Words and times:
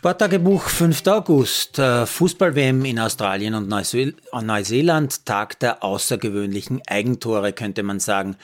Sporttagebuch 0.00 0.62
5. 0.62 1.06
August. 1.08 1.76
Fußball-WM 1.76 2.86
in 2.86 2.98
Australien 2.98 3.52
und 3.52 3.68
Neuseeland. 3.68 5.26
Tag 5.26 5.60
der 5.60 5.84
außergewöhnlichen 5.84 6.80
Eigentore, 6.86 7.52
könnte 7.52 7.82
man 7.82 8.00
sagen. 8.00 8.36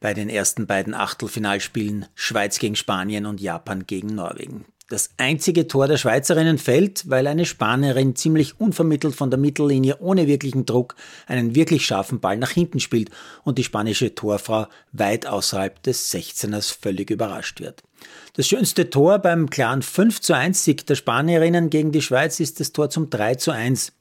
Bei 0.00 0.12
den 0.12 0.28
ersten 0.28 0.66
beiden 0.66 0.92
Achtelfinalspielen 0.92 2.06
Schweiz 2.16 2.58
gegen 2.58 2.74
Spanien 2.74 3.26
und 3.26 3.40
Japan 3.40 3.86
gegen 3.86 4.16
Norwegen. 4.16 4.64
Das 4.88 5.10
einzige 5.16 5.68
Tor 5.68 5.86
der 5.86 5.98
Schweizerinnen 5.98 6.58
fällt, 6.58 7.08
weil 7.08 7.28
eine 7.28 7.46
Spanierin 7.46 8.16
ziemlich 8.16 8.60
unvermittelt 8.60 9.14
von 9.14 9.30
der 9.30 9.38
Mittellinie 9.38 9.98
ohne 10.00 10.26
wirklichen 10.26 10.66
Druck 10.66 10.96
einen 11.28 11.54
wirklich 11.54 11.86
scharfen 11.86 12.18
Ball 12.18 12.38
nach 12.38 12.50
hinten 12.50 12.80
spielt 12.80 13.10
und 13.44 13.58
die 13.58 13.64
spanische 13.64 14.16
Torfrau 14.16 14.66
weit 14.90 15.26
außerhalb 15.26 15.80
des 15.84 16.12
16ers 16.12 16.76
völlig 16.76 17.10
überrascht 17.10 17.60
wird. 17.60 17.84
Das 18.34 18.46
schönste 18.46 18.90
Tor 18.90 19.18
beim 19.18 19.48
klaren 19.48 19.82
5 19.82 20.20
zu 20.20 20.34
1 20.34 20.64
Sieg 20.64 20.86
der 20.86 20.94
Spanierinnen 20.96 21.70
gegen 21.70 21.92
die 21.92 22.02
Schweiz 22.02 22.40
ist 22.40 22.60
das 22.60 22.72
Tor 22.72 22.90
zum 22.90 23.10
3 23.10 23.36
zu 23.36 23.50
1 23.50 23.92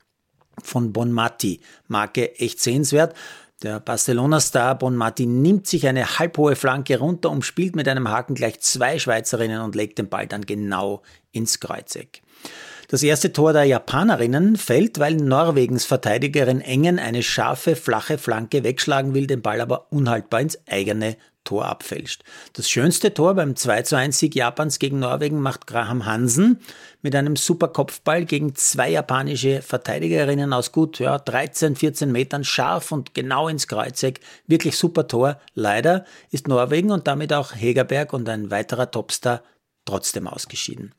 von 0.62 0.94
Bonmati. 0.94 1.60
Marke 1.88 2.38
echt 2.40 2.60
sehenswert. 2.60 3.16
Der 3.62 3.80
Barcelona-Star 3.80 4.78
Bonmati 4.78 5.26
nimmt 5.26 5.68
sich 5.68 5.88
eine 5.88 6.20
halbhohe 6.20 6.56
Flanke 6.56 7.00
runter, 7.00 7.32
umspielt 7.32 7.76
mit 7.76 7.88
einem 7.88 8.10
Haken 8.10 8.36
gleich 8.36 8.60
zwei 8.60 9.00
Schweizerinnen 9.00 9.62
und 9.62 9.76
legt 9.76 9.98
den 10.00 10.10
Ball 10.10 10.28
dann 10.28 10.46
genau 10.46 11.02
ins 11.32 11.60
Kreuzeck. 11.60 12.22
Das 12.90 13.02
erste 13.02 13.32
Tor 13.32 13.54
der 13.54 13.64
Japanerinnen 13.64 14.58
fällt, 14.58 15.00
weil 15.00 15.16
Norwegens 15.16 15.86
Verteidigerin 15.86 16.60
Engen 16.60 17.00
eine 17.00 17.24
scharfe, 17.24 17.76
flache 17.76 18.18
Flanke 18.18 18.64
wegschlagen 18.64 19.14
will, 19.14 19.28
den 19.28 19.42
Ball 19.42 19.62
aber 19.62 19.92
unhaltbar 19.92 20.42
ins 20.42 20.60
eigene 20.68 21.16
Tor 21.44 21.66
abfälscht. 21.66 22.24
Das 22.54 22.70
schönste 22.70 23.14
Tor 23.14 23.36
beim 23.36 23.56
2 23.56 23.82
zu 23.84 23.98
1 23.98 24.18
Sieg 24.18 24.36
Japans 24.36 24.80
gegen 24.80 25.00
Norwegen 25.00 25.40
macht 25.40 25.68
Graham 25.68 26.06
Hansen 26.06 26.60
mit 27.02 27.16
einem 27.16 27.36
super 27.36 27.68
Kopfball 27.68 28.26
gegen 28.26 28.56
zwei 28.56 28.90
japanische 28.90 29.62
Verteidigerinnen 29.62 30.54
aus 30.54 30.72
gut 30.72 31.00
ja, 31.00 31.20
13, 31.20 31.76
14 31.76 32.12
Metern 32.12 32.44
scharf 32.44 32.92
und 32.92 33.14
genau 33.14 33.48
ins 33.48 33.68
Kreuzeck. 33.68 34.20
Wirklich 34.48 34.78
super 34.78 35.08
Tor. 35.08 35.40
Leider 35.54 36.06
ist 36.32 36.48
Norwegen 36.48 36.92
und 36.92 37.08
damit 37.08 37.34
auch 37.34 37.54
Hegerberg 37.56 38.14
und 38.14 38.30
ein 38.30 38.52
weiterer 38.52 38.90
Topstar 38.90 39.44
trotzdem 39.86 40.28
ausgeschieden. 40.28 40.94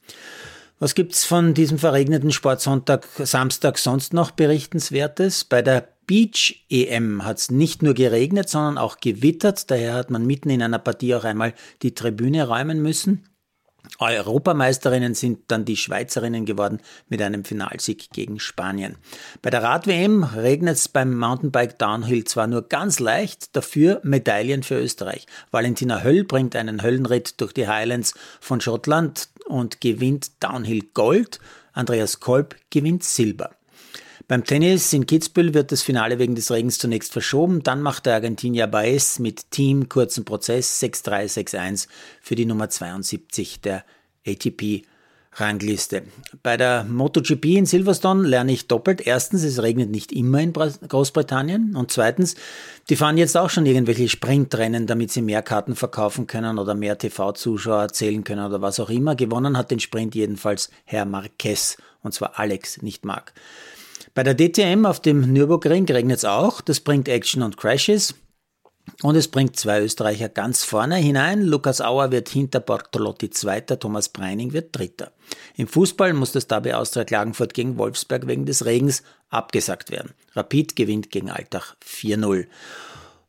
Was 0.78 0.94
gibt's 0.94 1.24
von 1.24 1.54
diesem 1.54 1.78
verregneten 1.78 2.32
Sportsonntag, 2.32 3.06
Samstag 3.18 3.78
sonst 3.78 4.12
noch 4.12 4.32
berichtenswertes? 4.32 5.44
Bei 5.44 5.62
der 5.62 5.93
Beach 6.06 6.64
EM 6.68 7.24
hat 7.24 7.38
es 7.38 7.50
nicht 7.50 7.82
nur 7.82 7.94
geregnet, 7.94 8.48
sondern 8.48 8.78
auch 8.78 8.98
gewittert. 8.98 9.70
Daher 9.70 9.94
hat 9.94 10.10
man 10.10 10.26
mitten 10.26 10.50
in 10.50 10.62
einer 10.62 10.78
Partie 10.78 11.14
auch 11.14 11.24
einmal 11.24 11.54
die 11.82 11.94
Tribüne 11.94 12.46
räumen 12.46 12.82
müssen. 12.82 13.28
Europameisterinnen 13.98 15.14
sind 15.14 15.40
dann 15.48 15.64
die 15.64 15.76
Schweizerinnen 15.76 16.46
geworden 16.46 16.80
mit 17.08 17.22
einem 17.22 17.44
Finalsieg 17.44 18.10
gegen 18.10 18.40
Spanien. 18.40 18.96
Bei 19.42 19.50
der 19.50 19.62
Rad-WM 19.62 20.24
regnet 20.24 20.76
es 20.76 20.88
beim 20.88 21.16
Mountainbike 21.16 21.78
Downhill 21.78 22.24
zwar 22.24 22.46
nur 22.46 22.62
ganz 22.62 22.98
leicht, 22.98 23.54
dafür 23.54 24.00
Medaillen 24.02 24.62
für 24.62 24.80
Österreich. 24.80 25.26
Valentina 25.50 26.02
Höll 26.02 26.24
bringt 26.24 26.56
einen 26.56 26.82
Höllenritt 26.82 27.40
durch 27.40 27.52
die 27.52 27.68
Highlands 27.68 28.14
von 28.40 28.60
Schottland 28.60 29.28
und 29.46 29.80
gewinnt 29.80 30.42
Downhill 30.42 30.82
Gold. 30.94 31.38
Andreas 31.72 32.20
Kolb 32.20 32.56
gewinnt 32.70 33.04
Silber. 33.04 33.50
Beim 34.28 34.44
Tennis 34.44 34.92
in 34.92 35.06
Kitzbühel 35.06 35.54
wird 35.54 35.72
das 35.72 35.82
Finale 35.82 36.18
wegen 36.18 36.34
des 36.34 36.50
Regens 36.50 36.78
zunächst 36.78 37.12
verschoben. 37.12 37.62
Dann 37.62 37.82
macht 37.82 38.06
der 38.06 38.14
Argentinier 38.14 38.66
Baez 38.66 39.18
mit 39.18 39.50
Team 39.50 39.88
kurzen 39.88 40.24
Prozess 40.24 40.82
6-3, 40.82 41.32
6-1 41.50 41.88
für 42.20 42.34
die 42.34 42.46
Nummer 42.46 42.70
72 42.70 43.60
der 43.60 43.84
ATP 44.26 44.84
Rangliste. 45.36 46.02
Bei 46.42 46.56
der 46.56 46.84
MotoGP 46.84 47.44
in 47.56 47.66
Silverstone 47.66 48.26
lerne 48.26 48.52
ich 48.52 48.68
doppelt. 48.68 49.04
Erstens, 49.04 49.42
es 49.42 49.60
regnet 49.60 49.90
nicht 49.90 50.12
immer 50.12 50.40
in 50.40 50.52
Großbritannien. 50.52 51.74
Und 51.74 51.90
zweitens, 51.90 52.36
die 52.88 52.96
fahren 52.96 53.18
jetzt 53.18 53.36
auch 53.36 53.50
schon 53.50 53.66
irgendwelche 53.66 54.08
Sprintrennen, 54.08 54.86
damit 54.86 55.10
sie 55.10 55.22
mehr 55.22 55.42
Karten 55.42 55.74
verkaufen 55.74 56.26
können 56.26 56.58
oder 56.58 56.74
mehr 56.74 56.98
TV-Zuschauer 56.98 57.88
zählen 57.88 58.22
können 58.22 58.46
oder 58.46 58.62
was 58.62 58.78
auch 58.78 58.90
immer. 58.90 59.16
Gewonnen 59.16 59.58
hat 59.58 59.70
den 59.70 59.80
Sprint 59.80 60.14
jedenfalls 60.14 60.70
Herr 60.84 61.04
Marquez. 61.04 61.78
Und 62.02 62.14
zwar 62.14 62.38
Alex, 62.38 62.82
nicht 62.82 63.04
Marc. 63.04 63.32
Bei 64.14 64.22
der 64.22 64.36
DTM 64.36 64.86
auf 64.86 65.00
dem 65.00 65.32
Nürburgring 65.32 65.86
regnet 65.86 66.18
es 66.18 66.24
auch. 66.24 66.60
Das 66.60 66.78
bringt 66.78 67.08
Action 67.08 67.42
und 67.42 67.56
Crashes. 67.56 68.14
Und 69.02 69.16
es 69.16 69.28
bringt 69.28 69.56
zwei 69.56 69.80
Österreicher 69.80 70.28
ganz 70.28 70.62
vorne 70.62 70.96
hinein. 70.96 71.42
Lukas 71.42 71.80
Auer 71.80 72.12
wird 72.12 72.28
hinter 72.28 72.60
Bortolotti 72.60 73.30
Zweiter, 73.30 73.78
Thomas 73.78 74.10
Breining 74.10 74.52
wird 74.52 74.76
Dritter. 74.76 75.10
Im 75.56 75.66
Fußball 75.66 76.12
muss 76.12 76.32
das 76.32 76.46
Derby 76.46 76.74
Austria 76.74 77.04
Klagenfurt 77.04 77.54
gegen 77.54 77.76
Wolfsberg 77.76 78.28
wegen 78.28 78.46
des 78.46 78.64
Regens 78.64 79.02
abgesagt 79.30 79.90
werden. 79.90 80.12
Rapid 80.34 80.76
gewinnt 80.76 81.10
gegen 81.10 81.30
Altach 81.30 81.74
4-0. 81.84 82.46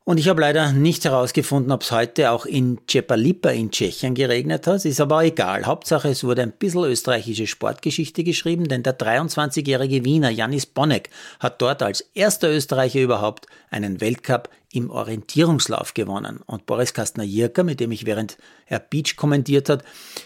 Und 0.07 0.19
ich 0.19 0.29
habe 0.29 0.41
leider 0.41 0.71
nicht 0.71 1.03
herausgefunden, 1.03 1.71
ob 1.71 1.81
es 1.81 1.91
heute 1.91 2.29
auch 2.29 2.45
in 2.45 2.79
Cepalipa 2.87 3.49
in 3.49 3.71
Tschechien 3.71 4.13
geregnet 4.13 4.67
hat. 4.67 4.85
Ist 4.85 5.01
aber 5.01 5.23
egal. 5.23 5.65
Hauptsache, 5.65 6.09
es 6.09 6.23
wurde 6.23 6.43
ein 6.43 6.51
bisschen 6.51 6.83
österreichische 6.83 7.47
Sportgeschichte 7.47 8.23
geschrieben, 8.23 8.67
denn 8.67 8.83
der 8.83 8.99
23-jährige 8.99 10.05
Wiener 10.05 10.29
Janis 10.29 10.67
Bonnek 10.67 11.09
hat 11.39 11.59
dort 11.59 11.81
als 11.81 12.01
erster 12.13 12.51
Österreicher 12.51 13.01
überhaupt 13.01 13.47
einen 13.71 13.99
Weltcup 13.99 14.49
im 14.71 14.91
Orientierungslauf 14.91 15.95
gewonnen. 15.95 16.39
Und 16.45 16.67
Boris 16.67 16.93
Kastner-Jirka, 16.93 17.63
mit 17.63 17.79
dem 17.79 17.91
ich 17.91 18.05
während 18.05 18.37
er 18.67 18.79
Beach 18.79 19.15
kommentiert 19.15 19.69
hat, 19.69 19.83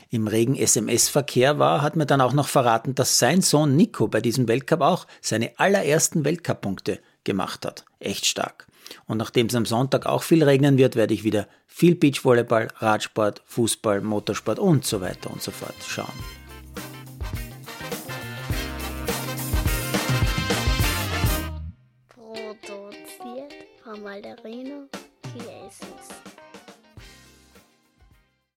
im 0.10 0.28
regen 0.28 0.58
SMS-Verkehr 0.58 1.58
war, 1.58 1.82
hat 1.82 1.96
mir 1.96 2.06
dann 2.06 2.20
auch 2.20 2.34
noch 2.34 2.50
verraten, 2.50 2.96
dass 2.96 3.18
sein 3.18 3.42
Sohn 3.42 3.78
Nico 3.78 4.10
bei 4.10 4.20
diesem 4.20 4.50
Weltcup 4.50 4.82
auch 4.82 5.08
seine 5.22 5.58
allerersten 5.58 6.26
Weltcup-Punkte 6.26 7.00
gemacht 7.24 7.66
hat. 7.66 7.86
Echt 8.02 8.26
stark. 8.26 8.69
Und 9.10 9.18
nachdem 9.18 9.48
es 9.48 9.56
am 9.56 9.66
Sonntag 9.66 10.06
auch 10.06 10.22
viel 10.22 10.44
regnen 10.44 10.78
wird, 10.78 10.96
werde 10.96 11.16
ich 11.16 11.24
wieder 11.24 11.48
viel 11.66 11.96
Beachvolleyball, 11.96 12.68
Radsport, 12.76 13.42
Fußball, 13.48 14.02
Motorsport 14.02 14.60
und 14.60 14.86
so 14.86 15.02
weiter 15.02 15.32
und 15.32 15.42
so 15.42 15.50
fort 15.50 15.74
schauen. 15.84 16.14
Produziert 22.08 23.56
von 23.84 24.04
Malderino 24.04 24.88
Chiesis. 25.24 26.39